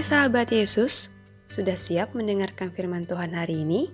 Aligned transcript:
Hai 0.00 0.08
sahabat 0.16 0.48
Yesus, 0.48 1.12
sudah 1.52 1.76
siap 1.76 2.16
mendengarkan 2.16 2.72
firman 2.72 3.04
Tuhan 3.04 3.36
hari 3.36 3.68
ini? 3.68 3.92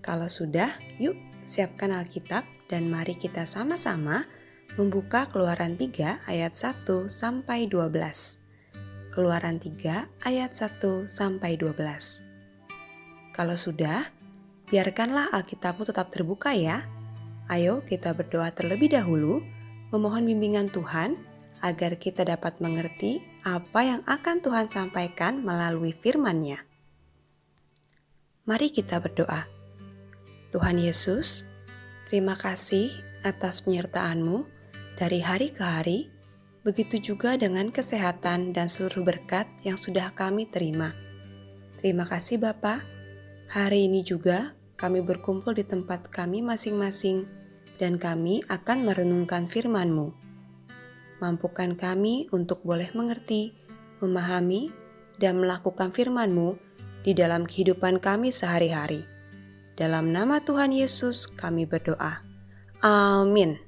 Kalau 0.00 0.32
sudah, 0.32 0.72
yuk 0.96 1.12
siapkan 1.44 1.92
Alkitab 1.92 2.40
dan 2.72 2.88
mari 2.88 3.12
kita 3.20 3.44
sama-sama 3.44 4.24
membuka 4.80 5.28
Keluaran 5.28 5.76
3 5.76 6.24
ayat 6.24 6.56
1 6.56 7.12
sampai 7.12 7.68
12. 7.68 9.12
Keluaran 9.12 9.60
3 9.60 10.08
ayat 10.24 10.56
1 10.56 11.04
sampai 11.04 11.60
12. 11.60 13.36
Kalau 13.36 13.60
sudah, 13.60 14.08
biarkanlah 14.72 15.36
Alkitabmu 15.36 15.84
tetap 15.84 16.08
terbuka 16.08 16.56
ya. 16.56 16.88
Ayo 17.52 17.84
kita 17.84 18.16
berdoa 18.16 18.56
terlebih 18.56 18.96
dahulu, 18.96 19.44
memohon 19.92 20.24
bimbingan 20.24 20.72
Tuhan 20.72 21.20
agar 21.60 22.00
kita 22.00 22.24
dapat 22.24 22.56
mengerti 22.64 23.29
apa 23.46 23.80
yang 23.84 24.02
akan 24.04 24.44
Tuhan 24.44 24.66
sampaikan 24.68 25.40
melalui 25.40 25.92
firman-Nya. 25.96 26.64
Mari 28.48 28.72
kita 28.72 28.98
berdoa. 28.98 29.46
Tuhan 30.50 30.82
Yesus, 30.82 31.46
terima 32.10 32.34
kasih 32.34 32.90
atas 33.22 33.62
penyertaan-Mu 33.62 34.48
dari 34.98 35.22
hari 35.22 35.54
ke 35.54 35.62
hari, 35.62 36.10
begitu 36.66 37.00
juga 37.14 37.38
dengan 37.38 37.70
kesehatan 37.70 38.52
dan 38.52 38.66
seluruh 38.68 39.06
berkat 39.06 39.46
yang 39.62 39.78
sudah 39.78 40.10
kami 40.12 40.50
terima. 40.50 40.92
Terima 41.80 42.04
kasih 42.04 42.36
Bapa. 42.42 42.84
Hari 43.48 43.88
ini 43.88 44.04
juga 44.04 44.52
kami 44.76 45.00
berkumpul 45.00 45.56
di 45.56 45.64
tempat 45.64 46.12
kami 46.12 46.44
masing-masing 46.44 47.24
dan 47.80 47.96
kami 47.96 48.44
akan 48.48 48.84
merenungkan 48.84 49.48
firman-Mu. 49.48 50.29
Mampukan 51.20 51.76
kami 51.76 52.32
untuk 52.32 52.64
boleh 52.64 52.88
mengerti, 52.96 53.52
memahami, 54.00 54.72
dan 55.20 55.36
melakukan 55.36 55.92
firman-Mu 55.92 56.56
di 57.04 57.12
dalam 57.12 57.44
kehidupan 57.44 58.00
kami 58.00 58.32
sehari-hari. 58.32 59.04
Dalam 59.76 60.16
nama 60.16 60.40
Tuhan 60.40 60.72
Yesus 60.72 61.28
kami 61.28 61.68
berdoa. 61.68 62.24
Amin. 62.80 63.60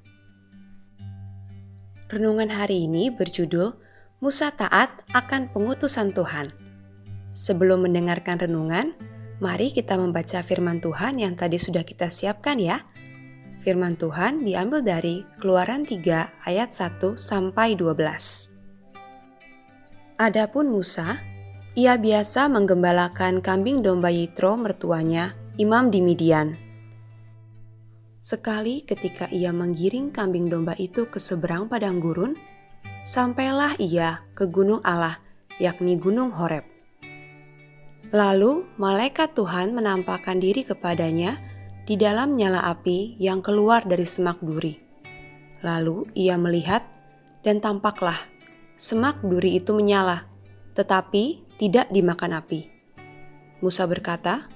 Renungan 2.08 2.48
hari 2.48 2.88
ini 2.88 3.12
berjudul 3.12 3.76
Musa 4.24 4.48
taat 4.52 5.04
akan 5.12 5.52
pengutusan 5.52 6.16
Tuhan. 6.16 6.48
Sebelum 7.36 7.84
mendengarkan 7.84 8.40
renungan, 8.40 8.96
mari 9.44 9.72
kita 9.72 10.00
membaca 10.00 10.40
firman 10.40 10.80
Tuhan 10.80 11.20
yang 11.20 11.36
tadi 11.36 11.60
sudah 11.60 11.84
kita 11.84 12.08
siapkan 12.08 12.56
ya. 12.56 12.80
Firman 13.62 13.94
Tuhan 13.94 14.42
diambil 14.42 14.82
dari 14.82 15.22
Keluaran 15.38 15.86
3 15.86 16.50
ayat 16.50 16.74
1 16.74 17.14
sampai 17.14 17.78
12. 17.78 18.50
Adapun 20.18 20.66
Musa, 20.66 21.22
ia 21.78 21.94
biasa 21.94 22.50
menggembalakan 22.50 23.38
kambing 23.38 23.86
domba 23.86 24.10
Yitro 24.10 24.58
mertuanya, 24.58 25.38
imam 25.62 25.94
di 25.94 26.02
Midian. 26.02 26.58
Sekali 28.18 28.82
ketika 28.82 29.30
ia 29.30 29.54
menggiring 29.54 30.10
kambing 30.10 30.50
domba 30.50 30.74
itu 30.74 31.06
ke 31.06 31.22
seberang 31.22 31.70
padang 31.70 32.02
gurun, 32.02 32.34
sampailah 33.06 33.78
ia 33.78 34.26
ke 34.34 34.50
gunung 34.50 34.82
Allah, 34.82 35.22
yakni 35.62 35.94
gunung 36.02 36.34
Horeb. 36.34 36.66
Lalu 38.10 38.66
malaikat 38.74 39.38
Tuhan 39.38 39.70
menampakkan 39.70 40.42
diri 40.42 40.66
kepadanya 40.66 41.51
di 41.82 41.98
dalam 41.98 42.38
nyala 42.38 42.62
api 42.70 43.18
yang 43.18 43.42
keluar 43.42 43.82
dari 43.82 44.06
semak 44.06 44.38
duri. 44.38 44.78
Lalu 45.62 46.10
ia 46.14 46.38
melihat, 46.38 46.86
dan 47.42 47.58
tampaklah 47.58 48.18
semak 48.78 49.18
duri 49.22 49.58
itu 49.58 49.74
menyala, 49.74 50.26
tetapi 50.74 51.42
tidak 51.58 51.90
dimakan 51.90 52.38
api. 52.38 52.70
Musa 53.62 53.86
berkata, 53.86 54.46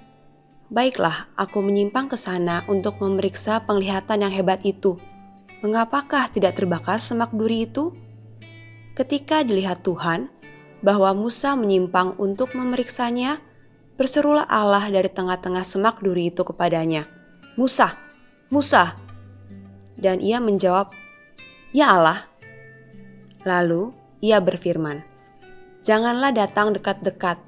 "Baiklah, 0.70 1.30
aku 1.38 1.62
menyimpang 1.62 2.10
ke 2.10 2.18
sana 2.18 2.66
untuk 2.66 2.98
memeriksa 2.98 3.62
penglihatan 3.62 4.26
yang 4.26 4.34
hebat 4.34 4.62
itu. 4.66 4.98
Mengapakah 5.62 6.30
tidak 6.30 6.58
terbakar 6.58 6.98
semak 6.98 7.30
duri 7.30 7.70
itu?" 7.70 7.94
Ketika 8.98 9.46
dilihat 9.46 9.86
Tuhan 9.86 10.30
bahwa 10.82 11.14
Musa 11.14 11.54
menyimpang 11.54 12.18
untuk 12.18 12.54
memeriksanya, 12.58 13.38
berserulah 13.94 14.46
Allah 14.46 14.88
dari 14.90 15.10
tengah-tengah 15.10 15.62
semak 15.62 16.02
duri 16.02 16.34
itu 16.34 16.42
kepadanya, 16.42 17.15
Musa, 17.56 17.96
Musa. 18.52 18.92
Dan 19.96 20.20
ia 20.20 20.44
menjawab, 20.44 20.92
Ya 21.72 21.96
Allah. 21.96 22.28
Lalu 23.48 23.96
ia 24.20 24.44
berfirman, 24.44 25.00
Janganlah 25.80 26.36
datang 26.36 26.76
dekat-dekat, 26.76 27.40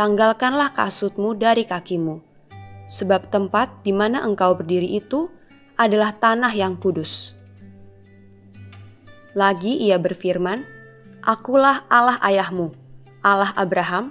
tanggalkanlah 0.00 0.72
kasutmu 0.72 1.36
dari 1.36 1.68
kakimu. 1.68 2.24
Sebab 2.88 3.28
tempat 3.28 3.84
di 3.84 3.92
mana 3.92 4.24
engkau 4.24 4.56
berdiri 4.56 4.96
itu 4.96 5.28
adalah 5.76 6.16
tanah 6.16 6.56
yang 6.56 6.80
kudus. 6.80 7.36
Lagi 9.36 9.76
ia 9.76 10.00
berfirman, 10.00 10.64
Akulah 11.20 11.84
Allah 11.92 12.16
ayahmu, 12.24 12.72
Allah 13.20 13.52
Abraham, 13.60 14.08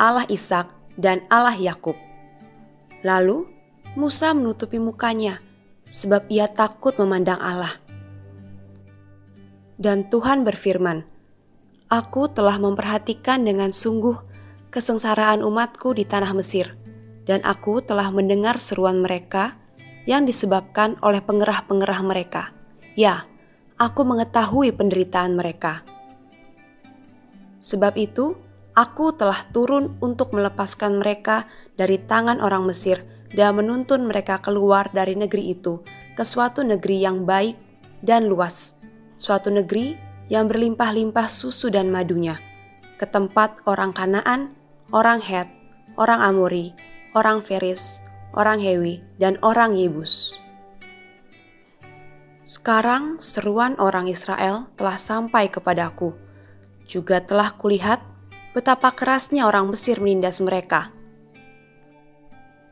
Allah 0.00 0.24
Ishak, 0.32 0.72
dan 0.96 1.20
Allah 1.28 1.52
Yakub. 1.52 2.00
Lalu 3.04 3.55
Musa 3.96 4.36
menutupi 4.36 4.76
mukanya 4.76 5.40
sebab 5.88 6.28
ia 6.28 6.52
takut 6.52 6.92
memandang 7.00 7.40
Allah. 7.40 7.80
Dan 9.80 10.04
Tuhan 10.12 10.44
berfirman, 10.44 11.08
Aku 11.88 12.28
telah 12.28 12.60
memperhatikan 12.60 13.40
dengan 13.48 13.72
sungguh 13.72 14.20
kesengsaraan 14.68 15.40
umatku 15.40 15.96
di 15.96 16.04
tanah 16.04 16.36
Mesir, 16.36 16.76
dan 17.24 17.40
aku 17.40 17.80
telah 17.80 18.12
mendengar 18.12 18.60
seruan 18.60 19.00
mereka 19.00 19.56
yang 20.04 20.28
disebabkan 20.28 21.00
oleh 21.00 21.24
pengerah-pengerah 21.24 22.00
mereka. 22.04 22.52
Ya, 23.00 23.24
aku 23.80 24.04
mengetahui 24.04 24.76
penderitaan 24.76 25.32
mereka. 25.32 25.80
Sebab 27.64 27.96
itu, 27.96 28.36
aku 28.76 29.16
telah 29.16 29.40
turun 29.56 29.96
untuk 30.04 30.36
melepaskan 30.36 31.00
mereka 31.00 31.48
dari 31.80 31.96
tangan 31.96 32.44
orang 32.44 32.68
Mesir 32.68 33.15
dan 33.34 33.58
menuntun 33.58 34.06
mereka 34.06 34.38
keluar 34.38 34.86
dari 34.94 35.18
negeri 35.18 35.56
itu 35.56 35.82
ke 36.14 36.22
suatu 36.22 36.62
negeri 36.62 37.02
yang 37.02 37.26
baik 37.26 37.58
dan 38.04 38.30
luas, 38.30 38.78
suatu 39.18 39.50
negeri 39.50 39.98
yang 40.30 40.46
berlimpah-limpah 40.46 41.26
susu 41.30 41.70
dan 41.70 41.90
madunya, 41.90 42.38
ke 42.98 43.06
tempat 43.06 43.62
orang 43.66 43.90
Kanaan, 43.90 44.54
orang 44.90 45.22
Het, 45.22 45.50
orang 45.98 46.22
Amori, 46.22 46.74
orang 47.14 47.42
Feris, 47.42 48.02
orang 48.34 48.62
Hewi, 48.62 49.02
dan 49.18 49.38
orang 49.42 49.74
Yebus. 49.74 50.38
Sekarang 52.46 53.18
seruan 53.18 53.74
orang 53.82 54.06
Israel 54.06 54.70
telah 54.78 55.02
sampai 55.02 55.50
kepadaku. 55.50 56.14
Juga 56.86 57.18
telah 57.18 57.50
kulihat 57.58 57.98
betapa 58.54 58.94
kerasnya 58.94 59.50
orang 59.50 59.66
Mesir 59.74 59.98
menindas 59.98 60.38
mereka 60.38 60.95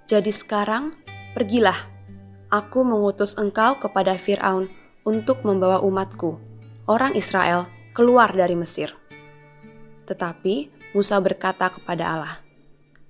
jadi 0.05 0.29
sekarang, 0.29 0.93
pergilah. 1.33 1.77
Aku 2.53 2.85
mengutus 2.85 3.41
engkau 3.41 3.81
kepada 3.81 4.13
Firaun 4.21 4.69
untuk 5.01 5.41
membawa 5.49 5.81
umatku, 5.81 6.37
orang 6.85 7.17
Israel, 7.17 7.65
keluar 7.97 8.29
dari 8.37 8.53
Mesir. 8.53 8.93
Tetapi 10.05 10.69
Musa 10.93 11.17
berkata 11.25 11.73
kepada 11.73 12.05
Allah, 12.13 12.37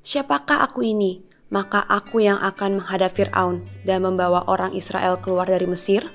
"Siapakah 0.06 0.62
aku 0.62 0.86
ini? 0.86 1.26
Maka 1.50 1.82
aku 1.82 2.22
yang 2.22 2.38
akan 2.38 2.78
menghadap 2.78 3.10
Firaun 3.10 3.66
dan 3.82 4.06
membawa 4.06 4.46
orang 4.46 4.70
Israel 4.70 5.18
keluar 5.18 5.50
dari 5.50 5.66
Mesir?" 5.66 6.06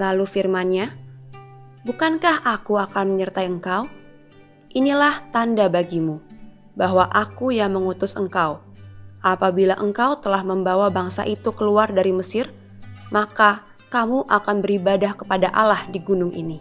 Lalu 0.00 0.24
firman-Nya, 0.24 0.96
"Bukankah 1.84 2.40
aku 2.48 2.80
akan 2.80 3.12
menyertai 3.12 3.46
engkau? 3.52 3.84
Inilah 4.72 5.28
tanda 5.28 5.68
bagimu 5.68 6.31
bahwa 6.74 7.08
aku 7.12 7.52
yang 7.52 7.76
mengutus 7.76 8.16
engkau. 8.16 8.64
Apabila 9.22 9.78
engkau 9.78 10.18
telah 10.18 10.42
membawa 10.42 10.90
bangsa 10.90 11.22
itu 11.22 11.54
keluar 11.54 11.94
dari 11.94 12.10
Mesir, 12.10 12.50
maka 13.14 13.62
kamu 13.92 14.26
akan 14.26 14.56
beribadah 14.64 15.14
kepada 15.14 15.52
Allah 15.52 15.84
di 15.92 16.00
gunung 16.00 16.32
ini. 16.32 16.58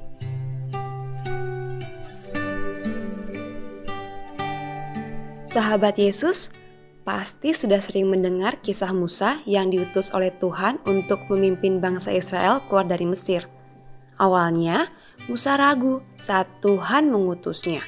Sahabat 5.51 5.99
Yesus, 5.99 6.53
pasti 7.03 7.51
sudah 7.51 7.83
sering 7.83 8.07
mendengar 8.07 8.63
kisah 8.63 8.95
Musa 8.95 9.43
yang 9.43 9.67
diutus 9.67 10.15
oleh 10.15 10.31
Tuhan 10.31 10.79
untuk 10.87 11.27
memimpin 11.27 11.83
bangsa 11.83 12.15
Israel 12.15 12.63
keluar 12.71 12.87
dari 12.87 13.03
Mesir. 13.03 13.51
Awalnya, 14.15 14.87
Musa 15.27 15.59
ragu 15.59 16.07
saat 16.15 16.47
Tuhan 16.63 17.11
mengutusnya. 17.11 17.83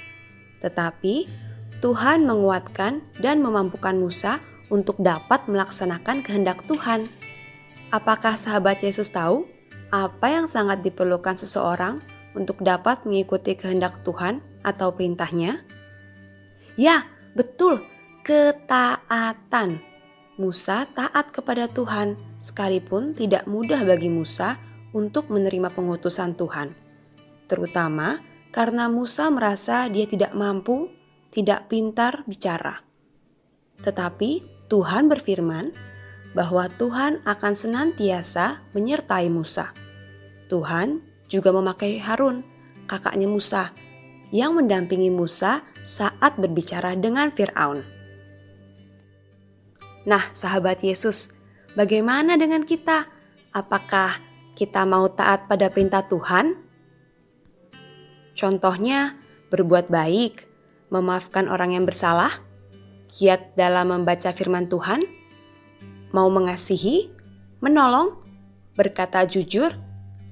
Tetapi 0.59 1.42
Tuhan 1.83 2.23
menguatkan 2.23 3.03
dan 3.19 3.43
memampukan 3.43 3.91
Musa 3.99 4.39
untuk 4.71 5.03
dapat 5.03 5.51
melaksanakan 5.51 6.23
kehendak 6.23 6.63
Tuhan. 6.63 7.11
Apakah 7.91 8.39
sahabat 8.39 8.79
Yesus 8.79 9.11
tahu 9.11 9.43
apa 9.91 10.31
yang 10.31 10.47
sangat 10.47 10.79
diperlukan 10.79 11.35
seseorang 11.35 11.99
untuk 12.39 12.63
dapat 12.63 13.03
mengikuti 13.03 13.59
kehendak 13.59 13.99
Tuhan 14.07 14.39
atau 14.63 14.95
perintahnya? 14.95 15.59
Ya, 16.79 17.03
betul, 17.35 17.83
ketaatan. 18.23 19.83
Musa 20.39 20.87
taat 20.87 21.35
kepada 21.35 21.67
Tuhan, 21.67 22.15
sekalipun 22.39 23.11
tidak 23.11 23.43
mudah 23.43 23.83
bagi 23.83 24.07
Musa 24.07 24.55
untuk 24.95 25.27
menerima 25.29 25.67
pengutusan 25.69 26.33
Tuhan, 26.39 26.73
terutama 27.45 28.23
karena 28.49 28.89
Musa 28.89 29.29
merasa 29.29 29.85
dia 29.91 30.09
tidak 30.09 30.33
mampu, 30.33 30.89
tidak 31.33 31.67
pintar 31.67 32.21
bicara. 32.29 32.85
Tetapi 33.81 34.45
Tuhan 34.69 35.09
berfirman 35.09 35.73
bahwa 36.37 36.69
Tuhan 36.69 37.25
akan 37.25 37.53
senantiasa 37.57 38.61
menyertai 38.77 39.27
Musa. 39.33 39.73
Tuhan 40.47 41.01
juga 41.25 41.49
memakai 41.49 41.97
Harun, 41.97 42.45
kakaknya 42.85 43.25
Musa, 43.25 43.73
yang 44.29 44.53
mendampingi 44.53 45.09
Musa 45.09 45.65
saat 45.81 46.37
berbicara 46.37 46.93
dengan 46.93 47.33
Firaun. 47.33 47.81
Nah, 50.05 50.29
sahabat 50.35 50.85
Yesus, 50.85 51.33
bagaimana 51.73 52.37
dengan 52.37 52.61
kita? 52.61 53.09
Apakah 53.53 54.17
kita 54.53 54.85
mau 54.85 55.09
taat 55.09 55.49
pada 55.49 55.69
perintah 55.69 56.05
Tuhan? 56.05 56.57
Contohnya, 58.33 59.15
berbuat 59.53 59.93
baik, 59.93 60.52
memaafkan 60.93 61.49
orang 61.49 61.73
yang 61.73 61.89
bersalah, 61.89 62.29
giat 63.09 63.57
dalam 63.57 63.89
membaca 63.89 64.29
firman 64.29 64.69
Tuhan, 64.69 65.01
mau 66.13 66.29
mengasihi, 66.29 67.09
menolong, 67.65 68.21
berkata 68.77 69.25
jujur, 69.25 69.73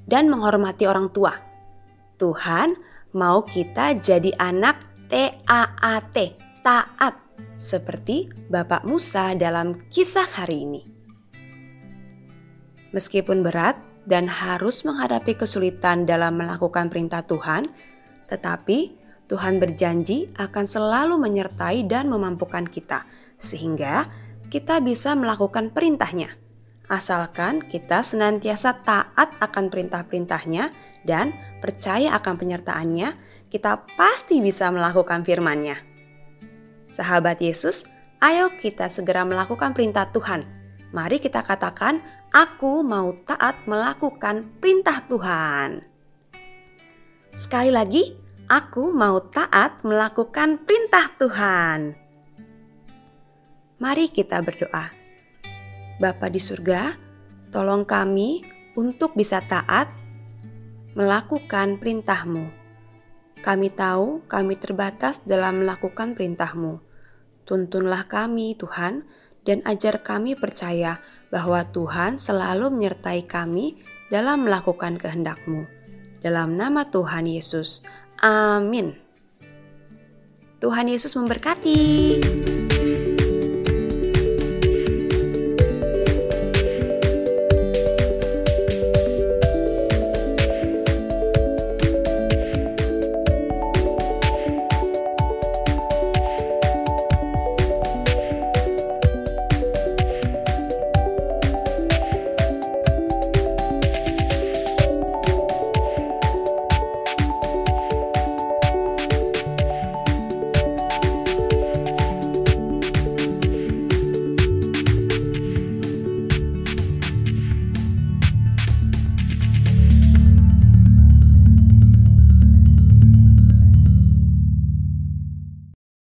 dan 0.06 0.30
menghormati 0.30 0.86
orang 0.86 1.10
tua. 1.10 1.34
Tuhan 2.22 2.78
mau 3.18 3.42
kita 3.42 3.98
jadi 3.98 4.38
anak 4.38 4.86
T-A-A-T, 5.10 6.16
taat, 6.62 7.18
seperti 7.58 8.30
Bapak 8.48 8.86
Musa 8.86 9.34
dalam 9.34 9.82
kisah 9.90 10.30
hari 10.38 10.70
ini. 10.70 10.82
Meskipun 12.94 13.42
berat 13.42 13.82
dan 14.06 14.30
harus 14.30 14.86
menghadapi 14.86 15.36
kesulitan 15.36 16.06
dalam 16.06 16.38
melakukan 16.38 16.88
perintah 16.88 17.26
Tuhan, 17.26 17.70
tetapi 18.30 19.01
Tuhan 19.32 19.64
berjanji 19.64 20.28
akan 20.36 20.68
selalu 20.68 21.16
menyertai 21.16 21.88
dan 21.88 22.12
memampukan 22.12 22.68
kita, 22.68 23.08
sehingga 23.40 24.12
kita 24.52 24.84
bisa 24.84 25.16
melakukan 25.16 25.72
perintahnya. 25.72 26.36
Asalkan 26.92 27.64
kita 27.64 28.04
senantiasa 28.04 28.84
taat 28.84 29.32
akan 29.40 29.72
perintah-perintahnya 29.72 30.68
dan 31.08 31.32
percaya 31.64 32.12
akan 32.20 32.36
penyertaannya, 32.36 33.16
kita 33.48 33.88
pasti 33.96 34.44
bisa 34.44 34.68
melakukan 34.68 35.24
firman-Nya. 35.24 35.80
Sahabat 36.92 37.40
Yesus, 37.40 37.88
ayo 38.20 38.52
kita 38.60 38.92
segera 38.92 39.24
melakukan 39.24 39.72
perintah 39.72 40.12
Tuhan. 40.12 40.44
Mari 40.92 41.24
kita 41.24 41.40
katakan, 41.40 42.04
aku 42.36 42.84
mau 42.84 43.16
taat 43.24 43.64
melakukan 43.64 44.44
perintah 44.60 45.00
Tuhan. 45.08 45.88
Sekali 47.32 47.72
lagi, 47.72 48.21
aku 48.52 48.92
mau 48.92 49.24
taat 49.32 49.80
melakukan 49.88 50.60
perintah 50.68 51.08
Tuhan. 51.16 51.96
Mari 53.80 54.12
kita 54.12 54.44
berdoa. 54.44 54.92
Bapa 56.04 56.28
di 56.28 56.44
surga, 56.44 57.00
tolong 57.56 57.88
kami 57.88 58.44
untuk 58.76 59.16
bisa 59.16 59.40
taat 59.40 59.88
melakukan 61.00 61.80
perintah-Mu. 61.80 62.52
Kami 63.40 63.72
tahu 63.72 64.28
kami 64.28 64.60
terbatas 64.60 65.24
dalam 65.24 65.64
melakukan 65.64 66.12
perintah-Mu. 66.12 66.84
Tuntunlah 67.48 68.04
kami, 68.12 68.60
Tuhan, 68.60 69.08
dan 69.48 69.64
ajar 69.64 70.04
kami 70.04 70.36
percaya 70.36 71.00
bahwa 71.32 71.64
Tuhan 71.72 72.20
selalu 72.20 72.68
menyertai 72.68 73.24
kami 73.24 73.80
dalam 74.12 74.44
melakukan 74.44 75.00
kehendak-Mu. 75.00 75.64
Dalam 76.22 76.54
nama 76.54 76.86
Tuhan 76.86 77.26
Yesus. 77.26 77.82
Amin. 78.22 78.94
Tuhan 80.62 80.86
Yesus 80.86 81.18
memberkati. 81.18 82.22